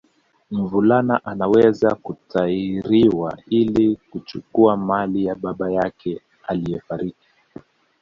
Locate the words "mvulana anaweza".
0.51-1.95